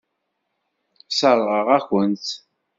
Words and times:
Sseṛɣeɣ-akent-t. 1.09 2.27